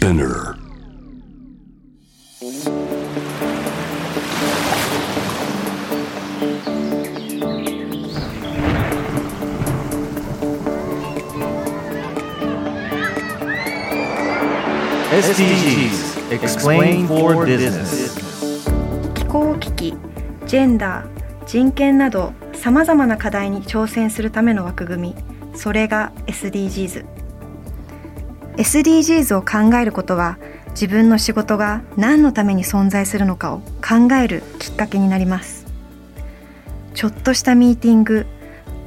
[0.00, 0.56] Spinner.
[15.12, 18.16] SDGs Explain for Business.
[19.14, 19.94] 気候危機
[20.46, 25.14] ジェンダー人権などさまざまな課題に挑戦するための枠組み。
[25.54, 27.19] それが SDGs
[28.60, 30.36] SDGs を考えることは
[30.72, 35.64] 自分の仕事が何のために存在するのかを考えるきっかけになります。
[36.92, 38.26] ちょっとしたミーティング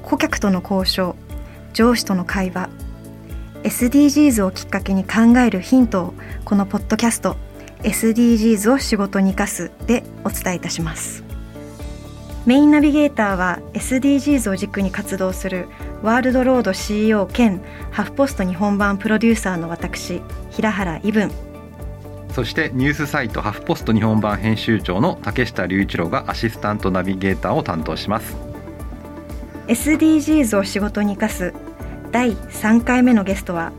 [0.03, 1.15] 顧客との交渉
[1.73, 2.69] 上司との会話。
[3.63, 6.13] SDGs をきっかけに考えるヒントを
[6.45, 7.35] このポッドキャスト
[7.79, 11.32] SDGs を仕事に生かすでお伝えいたします。
[12.45, 15.69] メインナビゲーターは SDGs を軸に活動する
[16.01, 17.61] ワールドロード CEO 兼
[17.91, 21.31] ハフポスト日本版プロデューサーの私平原伊文
[22.33, 28.35] そしてニュースサイトハフポスト日本版編集長の竹下隆一郎がアシスタントナビゲーターを担当します。
[29.67, 31.53] SDGs を仕事に生かす
[32.11, 33.71] 第3回目のゲストは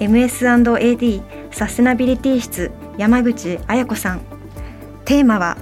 [0.00, 1.22] MS&AD
[1.52, 4.20] サステナビリティ室山口彩子さん。
[5.04, 5.56] テーマは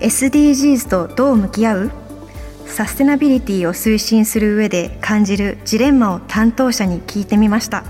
[0.00, 1.90] SDGs とどう向き合う？
[2.66, 7.84] サステナビリティを推進する上で感じるジレンマを担当者に聞いてみました。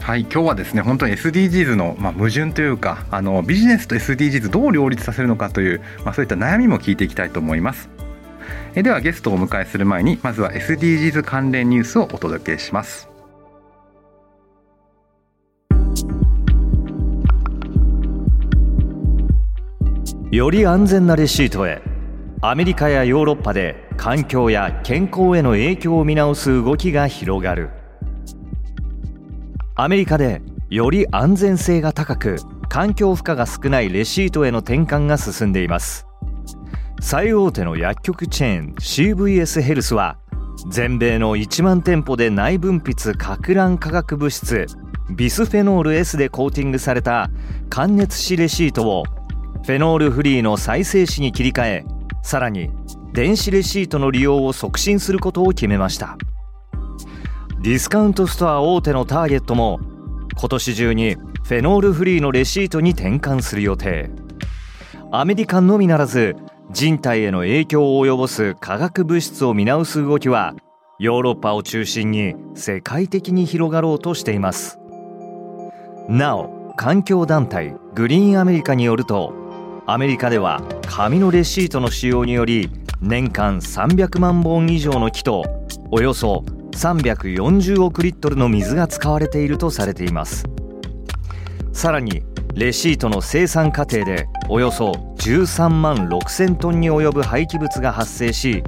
[0.00, 7.88] はい今日はですね本当に SDGs の、まあ、矛盾というかあのビジネスと SDGs どう両立させるのかという、まあ、そういった悩みも聞いていきたいと思います。
[8.74, 13.08] えではゲストをお迎えする前にまずは SDGs 関連ニュースをお届けします
[20.32, 21.82] より安全なレシートへ。
[22.40, 27.68] アメリカやヨーロッパで環境や健康への影響を見直す動きが広がる。
[29.74, 32.36] アメリカでより安全性が高く
[32.70, 36.06] 環境負荷が少ないレシートへの転換が進んでいます。
[37.02, 40.16] 最大手の薬局チェーン CVS ヘルスは
[40.70, 44.64] 全米の1万店舗で内分泌かく乱化学物質
[45.14, 47.28] ビスフェノール S でコーティングされた
[47.68, 49.04] 感熱紙レシートを
[49.64, 51.84] フェノールフリーの再生紙に切り替え
[52.22, 52.68] さらに
[53.12, 56.16] 電子レシートの利用を促進することを決めました。
[57.60, 59.78] ディスカウントストア大手のターゲットも
[60.36, 64.10] 今年中にフェノールフリーのレシートに転換する予定。
[65.12, 66.34] アメリカのみならず
[66.72, 70.54] 人体への影響を及ぼす化学物質を見直す動きは
[70.98, 74.80] ヨーロッパを中心に世界的に広がろうとしています。
[76.08, 79.40] なお環境団体グリーンアメリカによると
[79.84, 82.70] アメリカでは紙のレシートの使用により
[83.00, 85.44] 年間300万本以上の木と
[85.90, 90.44] およそ340億リットルの水が使われているとされています。
[91.72, 92.22] さらに
[92.54, 98.62] レシートの生産過程でおよそ13万6000トンに及ぶ廃棄物が発生し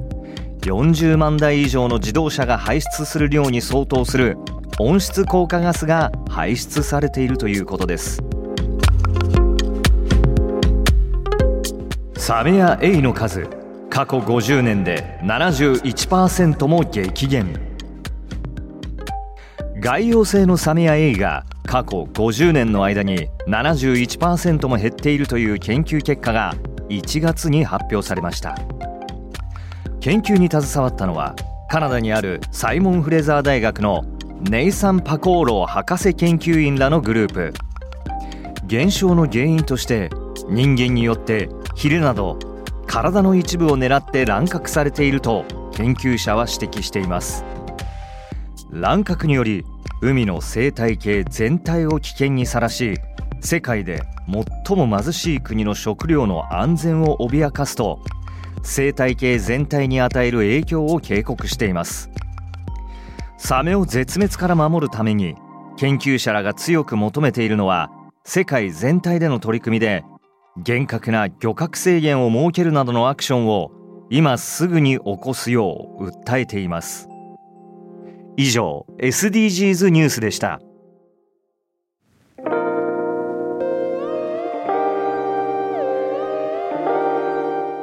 [0.61, 4.37] 40万台以上の自動車が排出する量に相当する
[4.79, 8.24] 温室効果ガスが排出されているということです。
[12.27, 13.47] サメやエイの数
[13.87, 17.53] 過去50年で71%も激減。
[19.79, 26.55] 外洋性のサメやエイが過去50年の間に71%も減っているという研究結果が
[26.89, 28.55] 1月に発表されました。
[29.99, 31.35] 研究に携わったのは
[31.69, 34.03] カナダにあるサイモン・フレザー大学の
[34.49, 37.53] ネイサン・パコーロー博士研究員らのグループ。
[38.65, 40.09] 現象の原因として
[40.49, 42.39] 人間によってヒレなど
[42.87, 47.43] 体の一部を狙って乱獲されていると研究者は指摘しています。
[48.71, 49.65] 乱獲により
[50.01, 52.97] 海の生態系全体を危険にさらし
[53.41, 54.01] 世界で
[54.65, 57.99] 最も貧しい国の食料の安全を脅かすと
[58.63, 62.09] 生態系全体に与える影響を警告しています。
[63.37, 65.35] サメを絶滅から守るために
[65.77, 67.91] 研究者らが強く求めているのは
[68.23, 70.03] 世界全体での取り組みで
[70.57, 73.71] 厳格な漁獲制限を設けるなどのアクションを
[74.09, 77.09] 今すぐに起こすよう訴えています。
[78.37, 80.61] 以上 SDGs ニュースでした。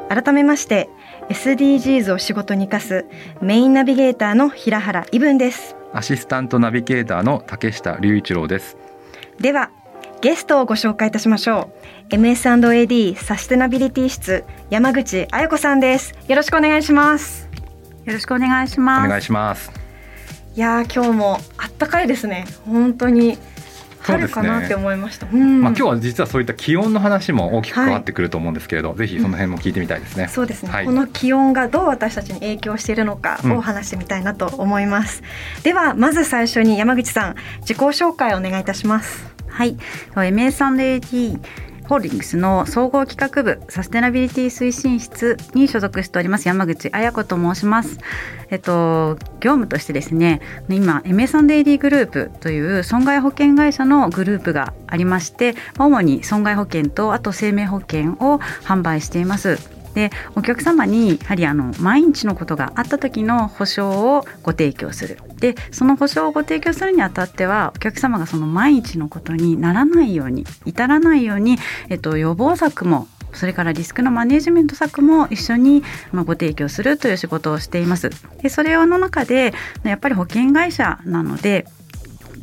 [0.09, 0.91] 改めまして
[1.31, 3.07] SDGs を仕事に生かす
[3.41, 5.77] メインナビゲーターの平原伊文です。
[5.93, 8.79] アシスタントナビゲーターの竹下隆一郎です。
[9.41, 9.71] では
[10.23, 11.73] ゲストをご紹介いたしましょ
[12.09, 12.15] う。
[12.15, 16.15] MS&AD サステナビリティ室山口彩子さんです。
[16.29, 17.49] よろしくお願いします。
[18.05, 19.07] よろしくお願いします。
[19.07, 19.73] お願いします。
[20.55, 22.47] いや今日もあったかいですね。
[22.65, 23.37] 本当に
[24.03, 35.23] 春かなって思いました、ねうん、まあ、今日は実はそういった気温の話も大きく変わってくると思うんですけれど、はい、ぜひその辺も聞いてみたいですね、うん、そうですね、はい、この気温がどう私たちに影響しているのかを話してみたいなと思います、
[35.57, 39.33] うん、ではまず最初に山口さん自己紹介をお願いいたします。
[39.53, 39.77] はい。
[40.15, 41.39] MS&AD
[41.93, 47.99] ホールディングスの総合企画部サステナビリティ推進室に所属しております山口彩子と申します。
[48.49, 50.41] えっと業務としてですね
[50.71, 59.82] 今 MS&AD グループという損害保険会社のグループがありまして主に損害保険とあと生命保険を販売しています。
[59.95, 71.57] でお客様にやはりあの毎日のことがあった時の保証をご提供するでその保証をご提供するにあたってはお客様がその毎日のことにならないように至らないように、
[71.89, 78.11] えっと、予防策もそれからリスクのマネジメント策も一緒にご提供するという仕事をしています。
[78.43, 79.55] でそれの中で
[79.85, 81.67] やっぱり保険会社なので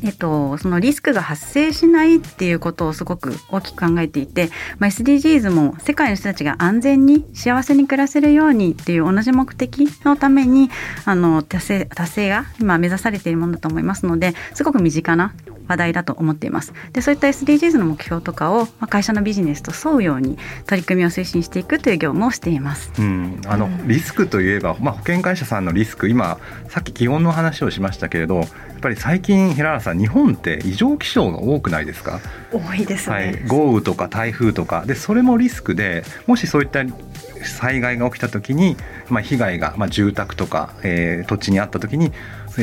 [0.02, 10.70] えっと、そのリスクが発生しないっていうことをすごく大きく考えていて、まあ、SDGs も世界の人たちが安全に幸せに暮らせるようにっていう同じ目的のために
[11.04, 15.34] あの達成達成が今目指されているものだと思いますのですごく身近な
[15.70, 16.72] 話題だと思っています。
[16.92, 20.36] でそういった SDGs の目標とかを、まあ、会社のビジネスと沿うように
[20.66, 26.08] 取り組みを推進していくという業務をしています、うん、あのリスクといえば、まあ、保険会社さんのリスク。
[26.08, 26.38] 今
[26.68, 28.46] さっき気温の話をしましたけれどやっ
[28.80, 32.20] ぱり最近平原さん日本って異常気象が多くないですか？
[32.50, 34.84] 多いですね、はい、豪雨とか台風とか。
[34.86, 36.82] でそれもリスクでもしそういった
[37.44, 38.76] 災害が起きた時に、
[39.08, 42.12] まあ、被害が、まあ、住宅とか、えー、土地にあった時に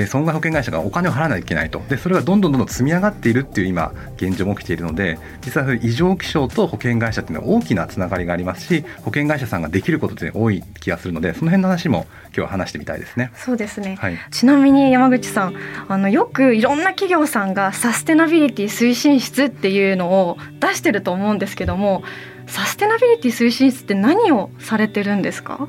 [0.07, 1.81] 損害保険会社がお金を払わないといけないと。
[1.89, 13.31] でそれがどんどんどんどん積み上がっているっていう今現状も起きているので実は異常気象と保険会社っていうのは大きなつながりがありますし保険会社さんができることって多い気がするのでその辺の話も今日は話してみたいですね。
[13.35, 15.55] そうですね、はい、ちなみに山口さん
[15.87, 22.03] あのよくいろんな企業さんがサステナビリティ推進室っていうのを出してると思うんですけども
[22.45, 25.67] サステナビリティ推進室って何をされてるんですか？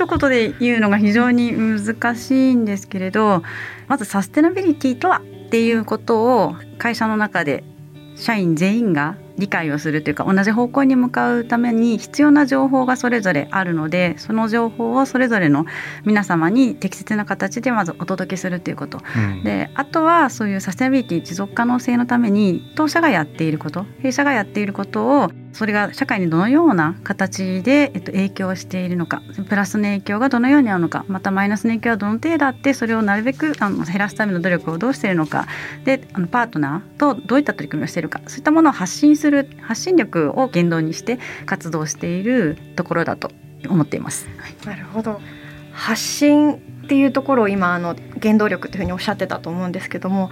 [0.00, 3.42] 一言で言うのが非常に難しいんですけれど
[3.86, 7.64] まずサステナビリティとはっていうことを会社の中で
[8.16, 15.66] 社員全員が理解をするというか同じ方向に向かうために必要な情報がそれぞれあるのでその情報をそれぞれの
[16.06, 35.46] 皆様に適切な形でまずお届けするということ、うん、であとはそういうサステナビリティ持続可能性のために当社がやっていること弊社がやっていることをそれが社会にどのような形で、えっと、影響しているのかプラスの影響がどのようにあるのかまたマイナスの影響はどの程度あってそれをなるべくあの減らすための努力をどうしているのか
[35.84, 43.30] であのパートナーとどういった取り組みをしているかそういったものを発信する発信力を原動にして活動しているところだと
[43.68, 44.28] 思っています。
[44.64, 45.20] なるほど
[45.72, 46.58] 発信っ
[46.88, 50.30] ていうところを今あの原動力というふうにおっしゃってたと思うんですけども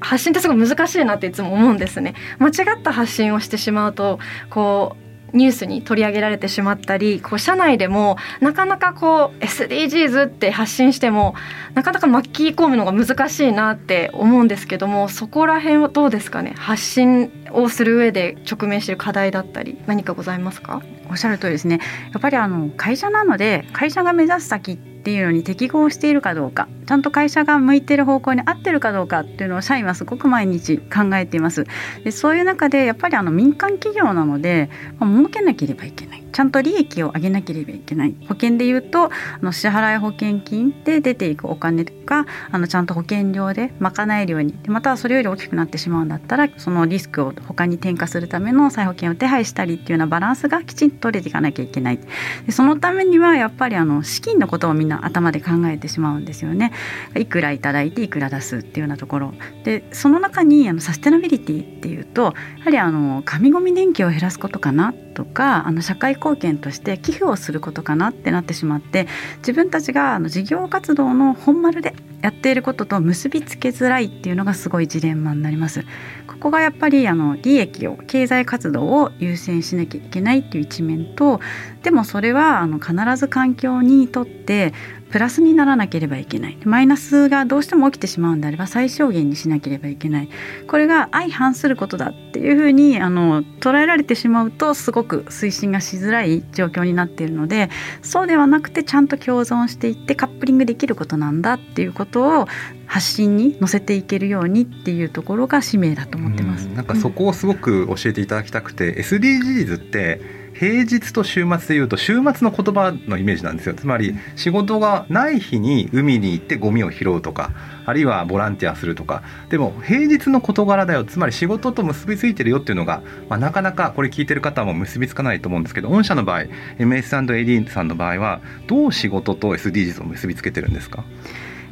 [0.00, 2.14] 発信ってすごい難しいなっていつも思うんですね。
[2.38, 4.18] 間違った発信をしてしまうと
[4.48, 11.36] こうニュースに取り上げられてしまったりこう社内でもなかなかこう SDGs って発信しても
[11.74, 16.54] なかなか巻き込むのが難しいなって思うんですけどもそこら辺はどうですかね？
[16.56, 20.82] 発信をする上で直面している課題だったり何かございますか？
[21.08, 21.78] おっしゃる通りですね。
[22.12, 31.64] やっぱりあの会社なので会社が目指す先ってっていうのに適合しているかどうかちゃんと会社が向いてる方向に合ってるかどうかっていうのを社員はすごく毎日考えています。
[32.04, 36.19] でそういう中でやっぱりあの民間企業なので、まあ、儲けなければいけない。
[36.32, 38.14] ちゃんと利益を上げなければいけない。
[38.22, 39.10] 保険でいうとあ
[39.42, 44.54] の支払い保険金で出ていくお金があのちゃんと保険料で賄えるように。
[44.66, 52.00] またはそれより大きくなってしまうんだったらそのリスクを他に転嫁するための再保険を手配したりっていうようなバランスがきちんと取れていかなきゃいけない。
[52.46, 56.72] でそのためにはやっぱりあの資金のことをみんな頭で考えてしまうんですよね。
[57.16, 59.34] いくらいただいていくら出すっていうようなところ。
[59.64, 69.08] でその中にあのサステナビリティっていうとやはりあの紙ごみ年金を減らすことかなとかあの社会貢献として寄付をすることかなってなってしまって
[69.38, 75.84] 自分たちがあの事業活動の本丸でやっていることと結びつけづらいっていうのがすごいジレンマになります。
[76.26, 81.40] ここがやっぱりあの利益を経済活動を優先しなきゃいけないっていう一面と
[81.82, 84.72] でもそれはあの必ず環境にとって
[85.10, 86.58] プラスにならなければいけない。
[86.64, 90.28] マイナスがどうしても起きてしまうんであれば最小限にしなければいけない。
[90.68, 97.70] これが相反することだっていうふうにあの捉えられてしまうとすごく推進がしづらい状況になっているので
[98.02, 102.46] そうではなくてちゃんと共存していってカップリングできることなんだっていうことを
[102.86, 106.66] 発信に乗せていけるようにっていうところが使命だと思ってます。
[106.68, 106.74] ん。
[106.74, 113.74] なんかそこをすごく教えていただきたくて、うん、SDGs って平日と週末でいうと週末の言葉のイメージなんですよ。
[113.74, 117.52] つまり仕事がない日に海に行ってゴミを拾うとか
[117.86, 119.22] あるいはボランティアするとか。
[119.48, 121.04] でも平日の事柄だよ。
[121.04, 123.00] つまり仕事と結びついてるよっていうのが、
[123.30, 126.40] まあ、なかなかこれ聞いてる方も結びつかないと思うんですけど御社の場合
[126.78, 131.04] MS&AD さんの場合はどう仕事と SDGs を結びつけてるんですか？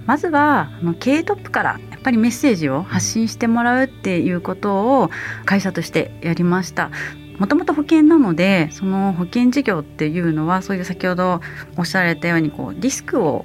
[0.07, 5.11] まずはあの経営トップからやっぱりメッセージを発信してもらうっていうことを
[5.45, 6.91] 会社としてやりました。
[7.39, 11.41] もともと保険なのでその保険事業っていうのはそういう先ほど
[11.77, 13.45] おっしゃられたようにこうリスクを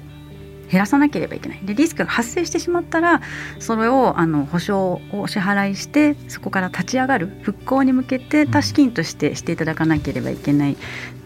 [0.70, 1.60] 減らさなければいけない。
[1.62, 3.20] でリスクが発生してしまったら
[3.58, 10.76] それをあの保証を支払いしてそこから立ち上がる復興に向けて多資金としてしていただかなければいけないっ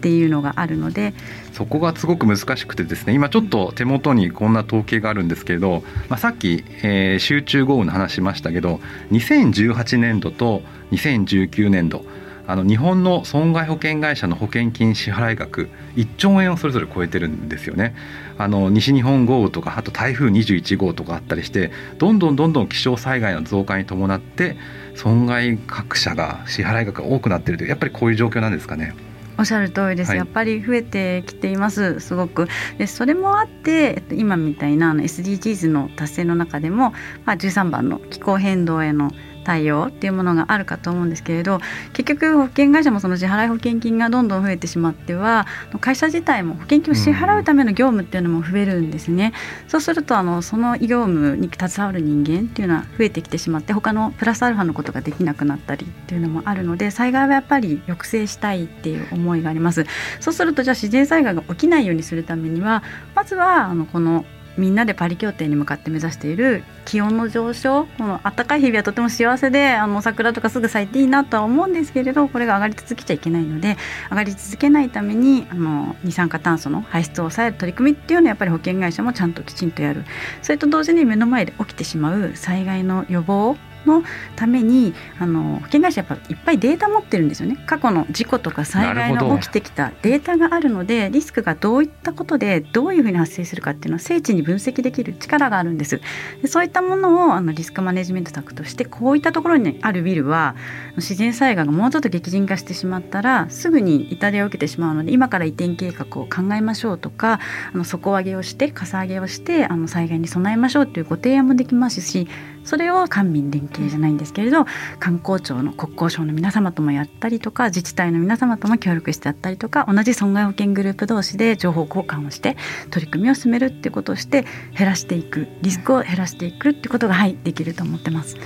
[0.01, 1.13] ていうのがあるので。
[1.53, 8.79] そこがすごく難しくてですね今ちょっと手元にこんな統計があるんですけれど、まあ、さっき、えー、集中豪雨の話しましたけど
[9.11, 10.61] 2018年度と
[10.91, 12.05] 2019年度
[12.49, 17.93] あの日本の損害保険会社の保険金支払額1兆円をそれぞれ超えてるんですよね。
[18.39, 24.57] あの西日本豪雨とかあと台風21号とかあったりしてどんどんどんどん気象災害の増加に伴って
[24.95, 28.95] 損害各社が支払額が多くなっているというやっぱりこういう状況なんですかね。
[29.37, 36.93] おっしゃる通りです、はい、やっぱり増えてきていますすごくでそれもあって今みたいなあの SDGs の達成の中でも、
[37.25, 39.11] まあ、13番の気候変動への
[39.43, 41.59] 対応っていうものがあるかと思うんですけれど
[41.93, 45.47] 結局保険会社もその支払い保険金がどんどん増えてしまっては
[45.79, 49.33] 会社自体も保険金を支払うための業務っていうのも増えるんですね。
[49.67, 59.85] そうするとあのその業務に携わる人間っていうのは増えてきてしまって他のプラスアルファのことができなくなったりっていうのもあるので災害はやっぱり抑制したいっていう思いがあります。
[60.19, 62.83] そうするとじゃあ自然災害が起きないようにするためには
[63.15, 64.25] まずはあのこの
[64.59, 73.77] みんなでパリ協定に向かって目指している気温の上昇この暖かい日々はとても幸せであの桜とかすぐ咲いていいなとは思うんですけれどこれが上がり続けちゃいけないので
[74.11, 80.03] 上がり続けないためにあの二酸化炭素の排出を抑える取り組みっていうのはやっぱり保険会社もちゃんときちんとやる。
[80.41, 84.03] それと同時に目の前で起きてしまう災害の予防の
[84.35, 87.63] ためにあの保険会社やっぱいっぱいデータ持ってるんですよね。
[87.65, 96.01] 過去の事故とか災害の起きてきたデータがあるのでリスクがどういったことでどういうふうに発生するかっていうのは精緻に分析できる力があるんです。
[96.41, 100.55] でそういったものをあのリスクマネジメント策としてこういったところにあるビルは
[100.97, 107.39] 自然災害がもうちょっと激甚化してしまったらすぐに痛手を受けてしまうので今から移転計画を考えましょうとか
[107.73, 112.27] あの底上げをしてかさ上げをしてあの災害に備えましょうというご提案もできますし
[112.69, 114.65] それを官民連携じゃないんですけれど
[114.99, 122.57] 観光庁の国交省の皆様ともやったりとか自治体の皆様とも協力してやったりとか同じ損害保険グループ同士で情報交換をして
[122.91, 124.45] 取り組みを進めるっていうことをして
[124.77, 128.37] 減らしていくリスクを減らしていくっていうことがはいできると思ってます。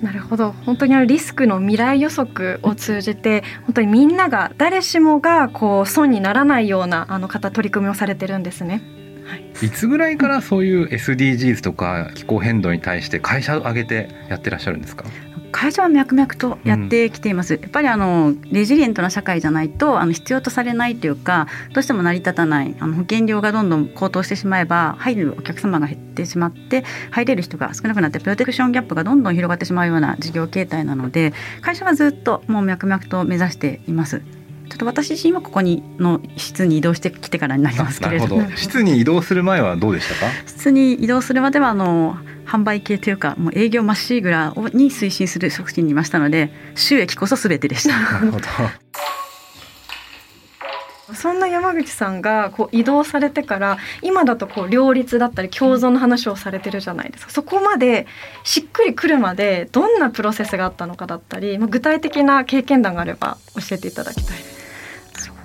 [0.00, 8.95] なるほど本当にあのリスクの未来予測を通じて本当にみんなが誰しもがこう損にならないようなあの方取り組みをされてるんですね。
[9.34, 9.70] い。
[9.70, 15.04] つぐらいからそういう SDGs とか気候変動に対して会社を挙げてやってらっしゃるんですか？
[15.52, 22.74] 会社は脈々とやってきています、うん、やっぱりあのレジリエントな社会じゃないとあの必要とされないというかどうしても成り立たない。
[22.78, 34.20] あの保険料がどんどん高騰してしまえば入るお客様が減ってしまって入れる人が少なくなってプロテクションギャップがどんどん広がってしまうような事業形態なので会社はずっともう脈々と目指しています。
[34.76, 38.42] ちょっと私自身はここにの室に移動してきてからになりますけれどど。
[38.56, 40.30] 室に移動する前はどうでしたか？
[40.46, 47.98] 室に移動するまではあの販売系というかもう営業まっしぐらに推進する職種にいましたので収益こそ全てでした。
[47.98, 48.46] なるほど。
[51.14, 57.32] そんな山口さんがこう移動されてから今だとこう両立だったり共存の話をされてるじゃないですか。
[57.32, 58.06] そこまで
[58.44, 64.55] しっくりくるまでどんなプロセスがあったのかだったり、まあ、具体的な経験談があれば教えていただきたいです。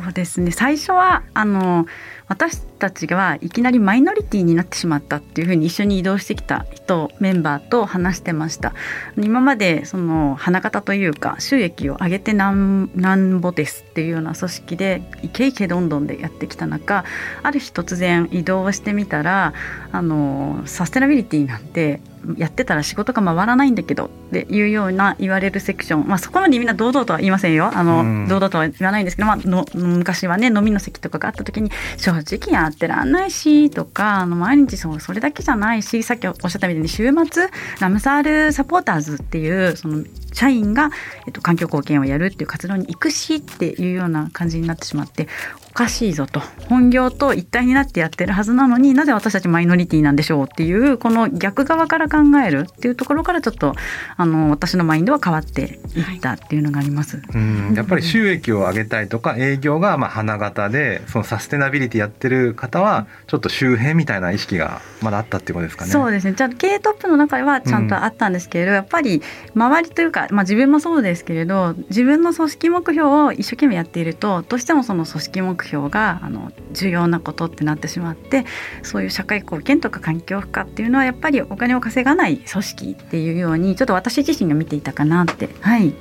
[0.03, 0.51] そうですね。
[0.51, 1.86] 最初はあの
[2.27, 8.74] 私たちがいきなりマイノリティになってしまったっていうふうに一緒に移動してきた人メンバーと話してました。
[9.17, 17.05] 今までその花形というか収益を上げてなんなんぼですっていうような組織でイケイケどんどんでやってきた中
[17.43, 19.53] ある日突然移動してみたら
[19.91, 22.01] あのサステナビリティなんて
[22.38, 27.72] やってたら仕事が回らないんだけどっていうような言われるセクション、まあ、そこまでみんな堂々とは言いませんよ。
[27.74, 37.50] あの、うん、堂々とは言わないんですけど、まあ、の昔はね飲みの席とかがあった時に正直やってらんないしとかあの毎日そうそれだけじゃないしさっきおっしゃったみたいに週末
[37.80, 40.92] ラムサールサポーターズっていうその社員が、
[41.28, 45.28] えっと、環境貢献をやるっていう活動に行くしっていうような感じになってしまって
[45.72, 46.42] おかしいぞと。
[46.68, 53.74] 本業と一体になってやってるはずなのになぜ私たちマイノリティなんでしょうっていうこの逆側から考えるっていうところからちょっと
[54.18, 57.18] あの私のマインドは変わっていったっていうのがあります。
[57.18, 57.74] はい、うん。
[57.74, 65.92] やっぱり収益を上げたいとか営業がまあ花形でそのサステナビリティやってる方はちょっと周辺みたいな意識がまだあったっていうことですかね。
[65.92, 66.34] そうですね。
[66.34, 69.22] じゃあ経営トップの中ではちゃんとあったんですけれど、うん、やっぱり
[69.56, 78.46] 周りというか、まあ、自分もそうですけれど自分の組織目標を一生懸命やっているとどうしてもその組織目標標があの重要なことってなってしまって
[78.84, 85.50] そういう社会貢献とか環境負荷っていうのはやっぱりお金を稼がない組織っていうようにちょっと私自身が見ていたかなって。
[85.62, 85.94] はい。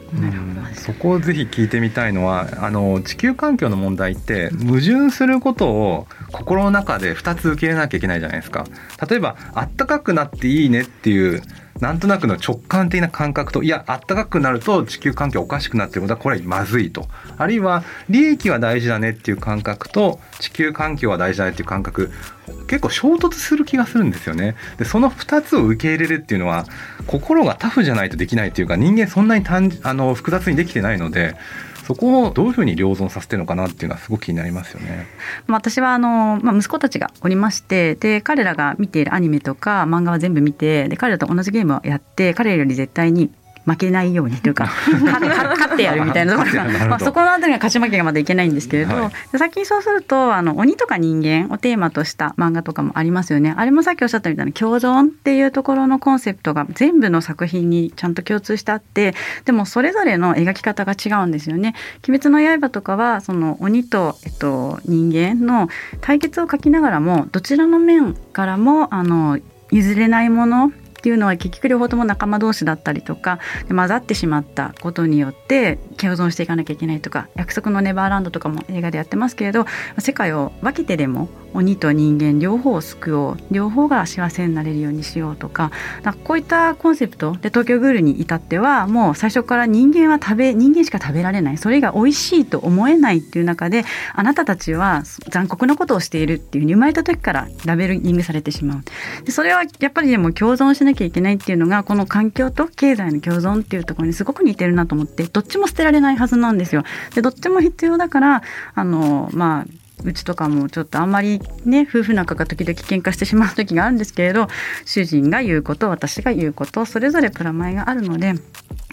[0.75, 8.67] そこをぜひ聞いてみたいのはあの地球環境の問題って矛盾することを心の中で2つ受け入れなきゃいけないじゃないですか。
[9.09, 11.43] 例えばあったかくなっていいねっていう
[11.81, 17.09] なんとなくの直感的な感覚といやあったかくなると地球環境おかしくなってることはこれはまずいと。
[17.39, 22.11] あるいは利益は大事だねっていう感覚と地球環境は大事だねっていう感覚
[22.67, 24.57] 結構衝突する気がするんですよね。
[24.79, 26.67] でその2つを受け入れるっていうのは
[27.07, 31.37] 心がタフじゃないとできないっていうか人間そんなに単あの複雑にできてないので
[31.85, 35.07] そこをどういうふうに両存させてるのかなっていうのはすごく気になりますよね。
[35.47, 43.31] まあ私はあの、まあ、息子たちがおりましてで彼らが見ているアニメとか漫画は全部見てで彼らと同じゲームをやって彼らより絶対に
[43.71, 44.69] 負けないようにというか
[45.01, 53.55] 勝ってやるみたいなところが、 まあ、そこのあたりが勝ち負けがまだいけないんですけれど、はい、先にそうするとあの鬼とか人間をテーマとした漫画とかもありますよね。
[53.57, 61.75] あれもさっきおっしゃったみたいな共存っていうところのコンセプトが全部の作品にちゃんと共通してあってでもそれぞれの描き方が違うんですよね。
[62.09, 65.69] 鬼滅の刃とかはその鬼と、えっと、人間の
[66.01, 69.39] 対決を描きながらもどちらの面からもあの
[69.71, 73.39] 譲れないものっていうのは結局両方とも仲間同士だったりとか
[73.69, 79.65] 混ざってしまったことによって共存していかなきゃいけないとか約束のネバーランドとかも映画でやってますけれど
[79.99, 85.71] 世界を分けてでも鬼と人間両方を救おう両方が幸せになれるようにしようとか
[86.03, 99.25] かこういったコンセプトで東京グールに至ってはもう最初から人間は食べ人間しか食べられないそれが美味しいと思えないっていう中であなたたちは残酷なことをしているっていうふうに生まれた時からラベリングされてしまう。
[99.25, 106.85] でそれはやっぱりでも共存しななきゃいけないっていうのがこの環境と経済の共存っていうところにすごく似てるなと思ってどっちも捨てられないはずなんですよ。
[107.15, 108.43] でどっちも必要だから
[108.75, 109.67] あのまあ
[110.05, 114.49] うちとかもちょっとあんまりね夫婦仲が時々喧嘩してしまう時があるんですけれど
[114.85, 118.35] 主人が言うこと私が言うことそれぞれプラマイがあるので。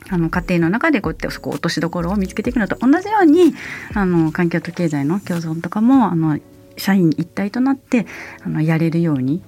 [0.10, 3.54] あの家庭の中でこうやってそこ落としどころを見つけていくのと同じように
[3.94, 6.40] あの環境と経済の共存とかもあの
[6.78, 8.06] 社員一体となって
[8.42, 9.42] あのやれるように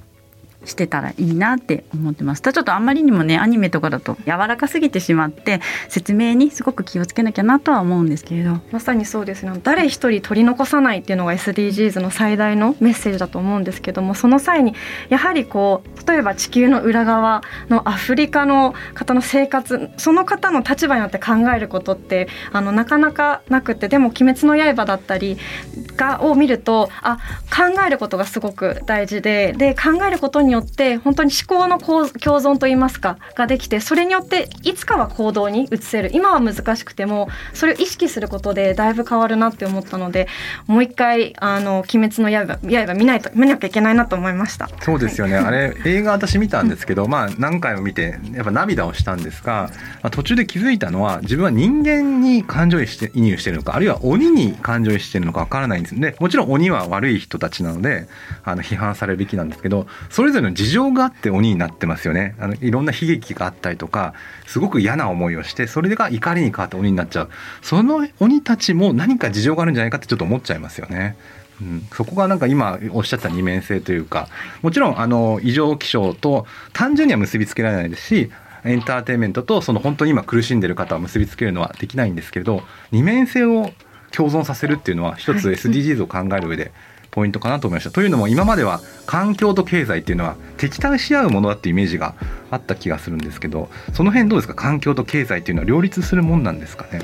[0.66, 2.42] してたらいいなって思ってます。
[2.42, 14.74] ただちょっとあんまりにもねアニメとかだと柔らかすぎてしまって説明にすごく気をつけなきゃなとは思うんですけれどまさにそうですね誰一人取り残さないっていうのが SDGs の最大のメッセージだと思うんですけどもその際に
[15.10, 25.38] やはりこう例えば地球の裏側のアフリカの方の生活その方の立場によって考えることってあのなかなかなくてでも「鬼滅の刃」だったり
[25.96, 27.18] がを見るとあ
[27.50, 36.10] 考えることがすごく大事でで考えることにによって本当に思考の共存といいますかができてそれによっていつかは行動に移せる。
[36.14, 40.28] 今は難しくてもそれを意識することでだいぶ変わるなって思ったので
[40.68, 44.70] もう一回「あの鬼滅の刃」刃見ないと見なきゃいけないなと思いました。
[44.82, 49.70] そうですよね、はい、あれ映画私見たんですけど、まあ何回も見てやっぱ涙をしたんですが、
[50.02, 56.16] まあ、途中で気づいたのは自分は人間に感情移して移入してるのかあるいは鬼に感情移してるのかわからないんですね。
[56.20, 58.08] もちろん鬼は悪い人たちなので
[58.44, 62.36] あの批判されるべきなんですけどそれぞれの事情があって鬼になってますよね。
[62.40, 64.14] あのいろんな悲劇があったりとか
[64.48, 67.30] すごく嫌な思いをしてそれが怒りに変わって鬼になっちゃう。
[67.62, 71.16] その鬼たちも何か事情があるんじゃないかってちょっと思っちゃいますよね。
[71.62, 74.28] うん、そこがなんか今おっしゃった二面性というか。
[74.62, 78.32] もちろんあの異常気象と単純には結びつけられないですし
[78.64, 83.72] エンターテインメントとその本当に今苦しんでる方を結びつけるのはできないんですけれど二面性を
[84.12, 86.72] 共存させるっていうのは一つ SDGs を考える上で
[87.12, 87.92] ポイントかなと思いました。
[87.92, 92.16] というのも今までは環境と経済っていうのは敵対し合うものだってイメージが
[92.52, 94.54] あった気がするんですけどその辺どうですか？
[94.54, 97.02] 環境と経済っていうのは両立するもんなんですかね？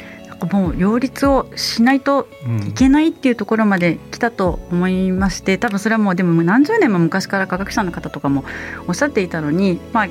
[0.51, 2.27] もう両立をしないと
[2.67, 8.43] いけないっていうところまで来たと思いまして、多分それはもうでも何十年も昔から科学者の方とかも
[8.87, 10.07] おっしゃっていたのに、まあ、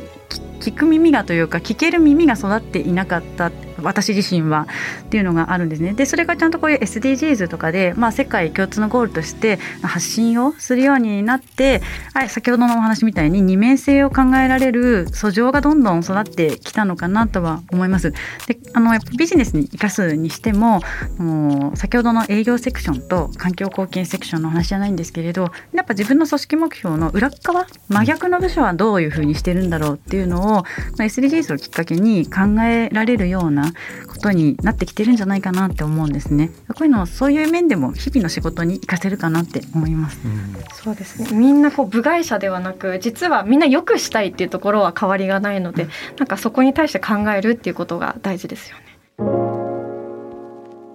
[0.61, 3.53] 聞く耳がというか聞ける耳が育っていなかった。
[3.85, 4.67] 私自身は
[5.03, 5.93] っていうのがあるんですね。
[5.93, 18.13] でそれがちゃんとこういう SDGs とかで、まあ、世界共通のゴールとして発信をするようになって、はい、先ほどのお話みたいに二面性を考えられる訴状がどんどん育ってきたのかなとは思います。
[18.47, 20.81] であのやっぱビジネスに生かすにしても
[21.19, 30.65] もう先ほどの営業セクションと環境貢献セクションの話じゃないんですけれどやっぱ自分の組織目標の裏側真逆の部署はどういうふうにしてるんだろうっていうのを
[30.97, 33.73] SDGs をきっかけに考えられるような
[34.09, 36.51] ことになってきてるんじゃないかなって思うんですね。
[36.69, 40.21] こういうのそういう面でも日々の仕事に活かせるかなって思います。
[40.25, 41.29] うん、そうですね。
[41.33, 48.85] みんなこう部外者ではなく実はみんな良くしたいっていうところは変わりがないので、なんかそこに対して考えるっていうことが大事ですよね。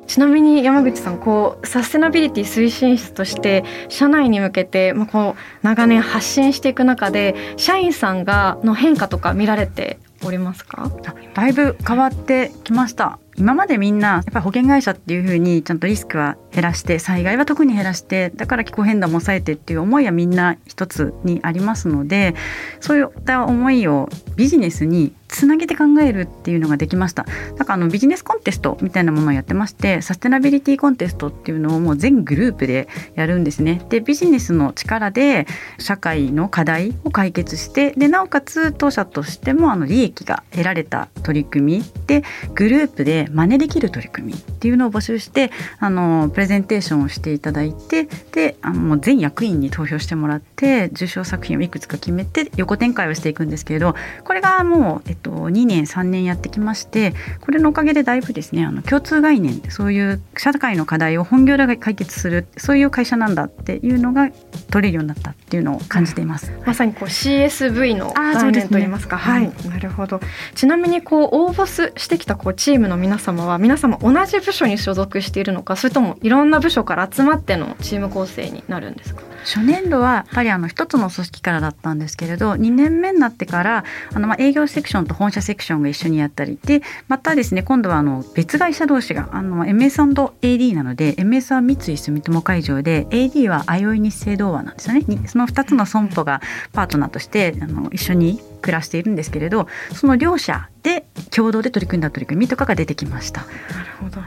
[0.10, 10.92] ちなみに山口さんこうサステナビリティ推進室として社内に向けて、まあ、こう長年発信していく中で社員さんがの変化とか見られておりますか？
[11.34, 13.20] だいぶ変わってきました。
[13.38, 22.36] 今までみんなやっぱり保険会社っていうふうにちゃんとリスクは減らして災害は特に減らしてだから気候変動も抑えてっていう思いはみんな一つにありますので
[22.82, 27.26] そういった思いをビジネスにつなげて考えるっていうのができました。
[27.58, 33.82] だからあのビジネスコンテストみたいなものをやってましてサステナビリティコンテストっていうのをもう全グループでやるんですね。
[33.90, 41.84] でビジネスの力で社会の課題を解決してでなおかつ当社としてもあの利益が得られた取り組み。
[42.08, 42.24] で
[42.56, 64.30] グループで真似できる取り組みっていうのを募集してあのプレゼンテーションをしていただいてであのもう全役員に投票してもらって受賞作品をいくつか決めて横展開をしていくんですけれどこれがもう、えっと、2年3年やってきましてこれのおかげでだいぶですねあの共通概念そういう社会の課題を本業で解決するそういう会社なんだっていうのが
[64.72, 66.52] 取れるようになったっていうのを感じています。
[66.66, 70.22] まさにこう CSV の概念といいますか、すね、はい、なるほど。
[70.56, 79.22] ちなみにこう応募してきたこうチームの皆様は皆様同じ部署に所属しているのかそれともいろんな部署から集まってのチーム構成になるんですか？
[79.46, 96.42] 初年度はやっぱりあの一つの組織からだったんですけれど2年目になってからあのまあ営業セクションと本社セクションが一緒にやったりでまたですね今度はあの別会社同士があの MS&AD なので MS は三井住友海上で AD はあいおい日清同和なんですよねその2つの損保が
[96.72, 103.42] パートナーとしてあの一緒に暮らしているんですけれどその両者で共同で取り組んだ取り組みとかが出てきました。
[103.42, 103.48] な
[103.84, 104.22] るほど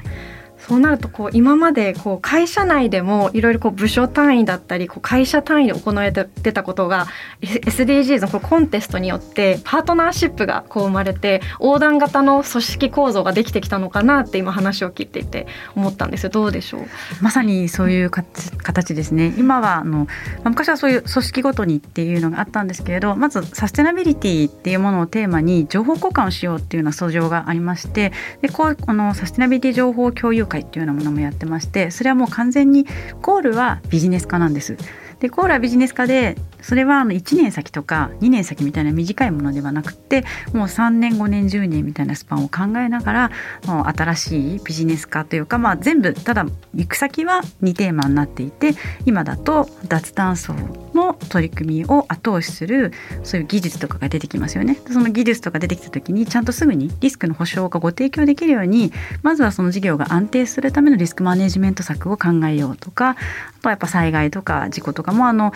[0.68, 7.07] そうなるとこう今までこう会社内でもいろいろこう部署単位だったりこう会社単位で行われてたことが
[7.40, 16.31] SDGs のこうコンテストによってパートナーシップがこう生まれて横断型の組織構造ができてきたのかなって今話を聞いていて思ったんですよ。
[16.31, 16.87] どうでしょう？
[17.20, 19.35] まさにそういう形ですね。
[19.37, 20.07] 今はあの
[20.44, 32.86] 昔はそういう組織ごとにっていうのがあったんですけれどまずサステナビリティっていうものをテーマに情報交換をしようっていうような訴状がありましてでこうこのサステナビリティ情報共有会っていうようなものもやってましてそれはもう完全に
[33.22, 34.76] ゴールはビジネス化なんです。
[35.22, 43.30] でコーラビジネス化でそれはあの1年先とか2年先みたいな短いものではなくてもう3年5年10年みたいなスパンを考えながら
[43.66, 48.72] もう新しいビジネス化というか、まあ、全部ただ行く先は2テーマになっていて
[49.06, 50.54] 今だと脱炭素
[50.92, 54.78] の取り組みを後押しするそういう技術とかが出てきますよね。
[54.90, 63.14] その技術とか出てきた時にちゃんとすぐにリスクの保証がご提供できるようにまずはその事業が安定するためのリスクマネジメント策を考えようとかあ
[63.62, 65.53] とはやっぱ災害とか事故とかもあの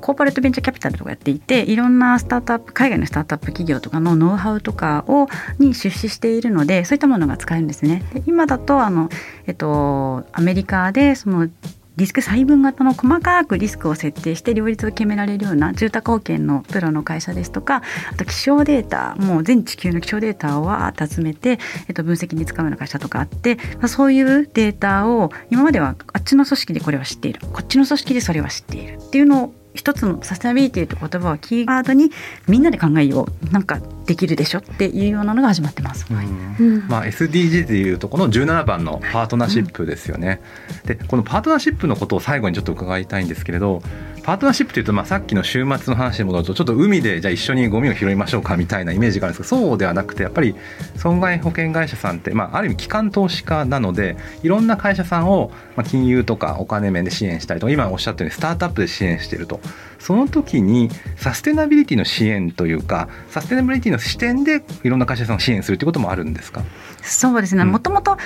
[0.00, 8.02] コーポレートベンチャーキャピタルとかやっていていろんなスタートアップ海外のスタートアップ企業とかのノウハウとかをに出資しているのでそういったものが使えるんですね。
[8.14, 9.08] で今だとあの、
[9.46, 11.48] えっと、アメリカでその
[11.96, 32.10] リスク細分型の細かくリスクを設定して両立を決められるような住宅保険のプロの会社ですとかあと気象データもう全地球の気象データをわーっと集めて、えっと、分析に使うような会社とかあって、まあ、そういうデータを今まではあっちの組織でこれは知っているこっちの組織でそれは知っているっていうのを一つのサステナビリティという言葉をキーワードに
[32.46, 36.06] みんなで考えようなんかできるでしょっていうようなのが始まってます。
[36.10, 36.14] う
[36.62, 40.40] ん、まあ SDGs でいうとこの17番のパートナーシップですよね。
[40.82, 43.82] うん、でこのパートナーシップのことを最後にちょっと伺いたいんですけれど、
[44.22, 50.54] パートナーシップというとまあさっきの週末の話に戻るとちょっと海でじゃあ一緒にゴミを拾いましょうかみたいなイメージがあるんですけど、そうではなくてやっぱり
[50.96, 59.60] 損害保険会社さんってまあある意味機関投資家なのでいろんな会社さんをまあ金融とかお金面で支援したりとか今おっしゃったようにスタートアップで支援していると。
[59.98, 66.62] その時にサステナビリティの支援というかサステナビリティの視点でいろんな会社さんを支援するということもあるんですか？
[67.02, 68.16] そうですねもともと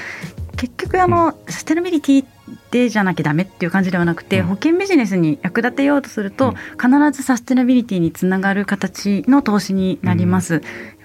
[0.56, 2.24] 結局あの、うん、サステナビリティ
[2.70, 6.54] でじゃなきゃダメっていう感じではなくて、うん、保険ビジネスに役立てようとすると、うん、
[7.00, 10.54] 必ずサステナビリティにつながる形の投資になります。
[10.54, 10.62] やっ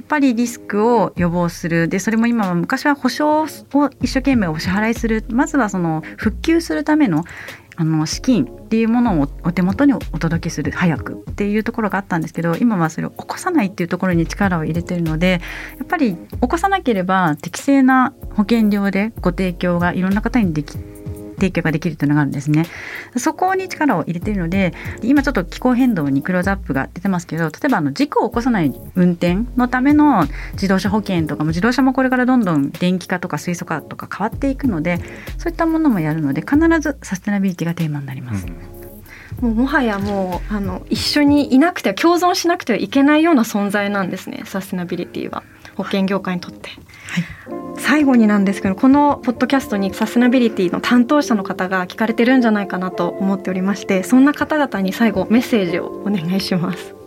[0.07, 1.87] ぱりリスクを予防する。
[1.87, 5.23] でそれも今は昔は保証を一生懸命お支払いする。
[5.29, 7.23] まずはその復旧するための
[7.77, 15.41] あの資金っていうものをお手元にお届けする早くっていうところがあったんですけど今はそれを起こさないっていうところに力を入れてるので
[15.79, 20.77] やっぱり起こさなければ適正な保険料でご提供がいろんな方にでき
[21.41, 22.67] 提供ができるというのがあるんですね。
[23.17, 34.99] そこに力を入れているので今ちょっと気候変動にクローズアップが出てますけど例えばあの事故を起こさない運転のための自動車保険とかも自動車もこれからどんどん電気化とか水素化とか変わっていくので
[35.37, 38.45] そういったものもやるので必ずサステナビリティがテーマになります。
[38.45, 38.81] うん
[39.39, 45.43] もうもはやもうあの一緒にいなくては共存しなくてはいけないような存在なんですねサステナビリティは
[45.83, 46.69] 保険業界にとって。
[46.69, 47.23] はい
[47.77, 57.00] 最後になんですけどこのポッドキャストにサステナビリティの担当者の方が聞かれてるんじゃないかなと思っておりましてそんな方々に最後メッセージをお願いします。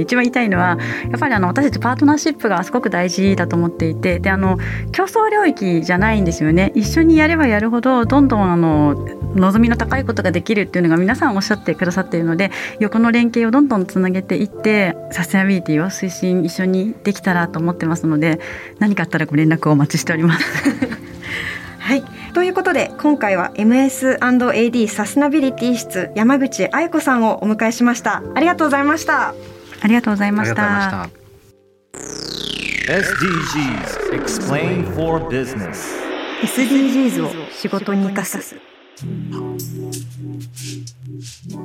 [0.00, 0.78] 一番言いたいのは
[1.10, 4.58] やっぱりあの私たちパートナーシップがすごく大事だと思っていてであの
[4.92, 6.72] 競争領域じゃないんですよね。
[6.74, 8.94] 一緒にやればやるほどどんどんあの
[9.34, 18.40] 望みの高いことができるっていうのが皆さんおっしゃってくださっているので横の連携をどんどんつなげていってサステナビリティを推進一緒にできたらと思ってますので
[18.78, 20.44] 何かあったらご連絡をお待ちしております。
[21.78, 22.02] はい。
[22.34, 28.22] ということで今回は MS&AD サステナビリティ室山口愛子さんをお迎えしました。
[28.34, 29.55] ありがとうございました。
[29.80, 31.08] ありがとうございました。
[32.88, 35.96] SDGs Explain for Business.
[36.42, 38.56] SDGs を仕事に生かす。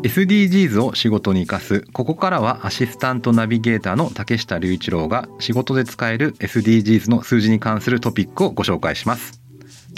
[0.04, 1.82] SDGs を仕事に生かす。
[1.93, 9.41] ここからはアシスタントナビゲーターの竹下隆一郎が仕事で使える SDGs の数字に関するトピックをご紹介します。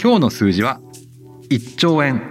[0.02, 0.80] 今日の数字は
[1.50, 2.22] 1兆円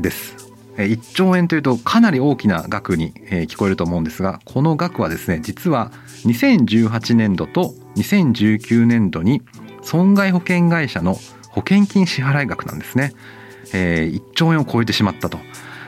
[0.00, 5.90] です1兆円というとかなり大きな額に聞こえると思うんですがこの額はですね実は
[6.24, 9.42] 2018年度と2019年度に
[9.82, 11.14] 損害保険会社の
[11.50, 13.12] 保険金支払額なんですね、
[13.72, 15.38] えー、1兆円を超えてしまったと。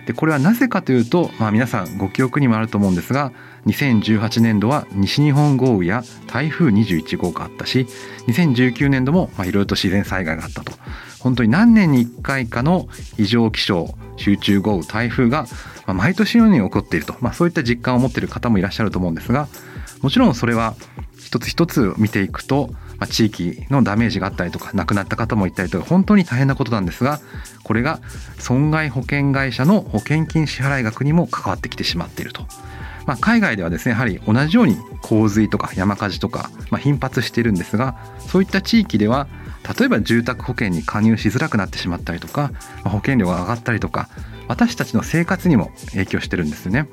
[0.07, 3.31] でこれはなぜかというと、まあ、皆さんご記憶にもあると思うんですが
[3.67, 7.87] 2018年度は西日本豪雨や台風21号があったし
[8.27, 10.73] 2019年度もいろいろと自然災害があったと。
[11.21, 15.47] 本当に何年に1回かの異常気象集中豪雨台風が
[15.87, 19.49] 毎年のように起こっていると、まあ、そういった実感を持っている方もいらっしゃると思うんですが
[20.03, 20.75] もちろんそれは
[21.19, 27.21] 一つ一つ見ていくとまあ、地域のダメージがあったりとか亡くなった方もいたりとか本当に大変なことなんですが
[27.63, 28.01] これが
[28.39, 32.43] 損害保険会社の保険金支払い額にも関わってきてしまっていると。
[33.07, 39.29] まあ、海外ではですねやはり同じように洪水とか山火事とか、ま、頻発しているんですがそういった地域では
[39.79, 42.53] 例えば住宅保険に加入しづらくなってしまったりとか、
[42.85, 44.09] 保険料が上がったりとか
[44.47, 46.89] 私たちの生活にも影響してるんですよね。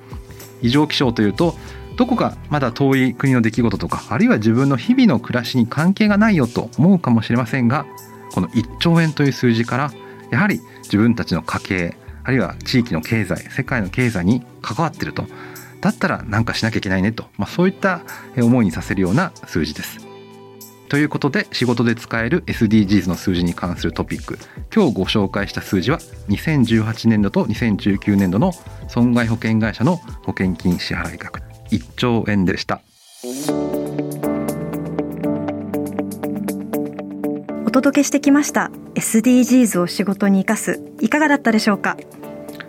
[0.61, 1.55] 異常気象というと
[1.97, 7.85] どこかまだ遠い国の出来事とかあるいは自分の日々の暮らしに関係がないよと思うかもしれませんが
[8.33, 9.91] この1兆円という数字から
[10.31, 15.25] やはり自分たちの家計あるいは地域の経済世界の経済に関わってると
[15.81, 18.01] だったら何かしなきゃいけないねと、まあ、そういった
[18.37, 20.14] 思いにさせるような数字です。
[20.95, 24.39] ということで仕事で使える SDGs の数字に関するトピック。
[24.73, 28.53] 今日ご紹介した数字は2018年度と2019年度の
[28.87, 31.41] 損害保険会社の保険金支払い額。
[31.69, 32.79] 1兆円でした。
[37.65, 38.71] お届けしてきました。
[38.93, 40.79] SDGs を仕事に生かす。
[41.01, 41.97] いかがだったでしょうか？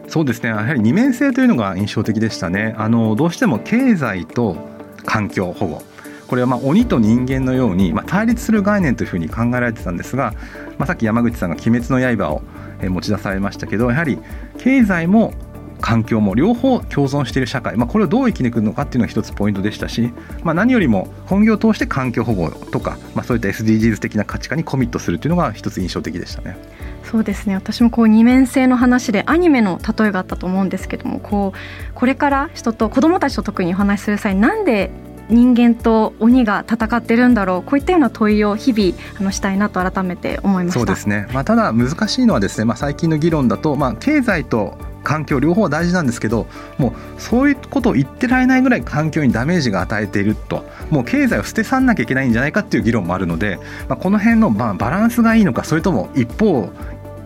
[0.09, 0.49] そうですね。
[0.49, 2.75] やはり二面性というのが印象的でしたね。
[2.77, 4.57] あのどうしても経済と
[5.05, 5.83] 環境保護
[6.27, 10.35] これはまあ鬼と人間のように、まあ、対立する概念というふうに考えられてたんですが、
[10.79, 12.43] まあ、さっき山口さんが「鬼滅の刃」を
[12.89, 14.19] 持ち出されましたけどやはり
[14.59, 15.33] 経済も
[15.81, 20.13] 環境も両方共存している社会、まあ、これをどう生き抜くのかっていうのが一つポイントでしたし、
[20.43, 26.57] まあ、何よりも本業を通して環境保護とか、まあ、そういった SDGs 的な価値観にコミットするっていうのが一つ印象的でしたね。
[27.05, 34.91] そうですね私もこう二面性の話でアニメの例えがあったと思うんですけどもこうこれから人と子どもたちと特にお話しする際なんで
[35.29, 46.47] 人間と鬼が戦ってるんだろうこういったような問いを日々あのしたいなと改めて思いましそうですね、まあ、ただ難しいのはですね、まあ、最近の議論だと、まあ、経済と環境両方は大事なんですけど
[46.79, 50.65] もうそういうことを言ってられないぐらい環境にダメージが与えていると。
[50.91, 53.59] もう経済を捨て去んなきゃいけないんじゃないかっていう議論もあるので、
[53.89, 56.71] まあ、この辺のまあバランスがいいのかそれとも一方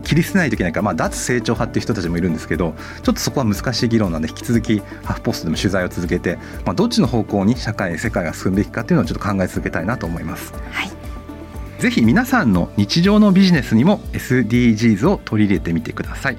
[0.02, 10.52] 切り捨てないといけないか、まあ、脱成長派っていう人たちもいるんですけどちょっとそこは難しい議論なんで引き続きハーフポストでも取材を続けて、まあ、どっちの方向に社会世界が進んでいくかっていうのをちょっと考え続けたいなと思います。
[10.72, 10.90] はい
[11.78, 16.36] ぜひ皆さんの日常のビジネスにも SDGs を取り入れてみてください。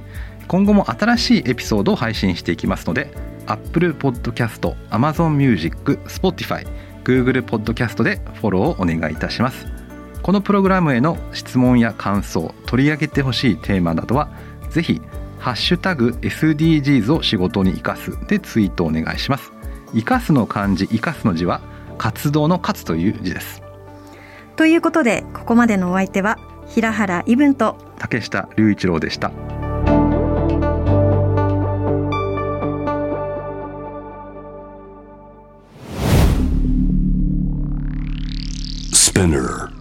[0.51, 3.09] 今後も新しいエピソードを配信していきますので
[3.47, 6.67] Apple Podcast、Amazon Music、Spotify、
[7.05, 9.80] Google Podcast でフォローをお願いいたします
[10.21, 14.29] このプログラムへの質問や感想取り上げてほしいテーマなどは
[14.69, 15.01] ぜひ
[15.39, 19.51] ハッシュタグ SDGs を仕事に生かすでツイートお願いします。
[19.93, 21.61] 生かすの漢字生かすの字は
[21.97, 23.63] 活動の活という字です。
[24.55, 29.31] ということでここまでのお相手は平原伊文と竹下隆一郎でした。
[38.93, 39.80] ス Spinner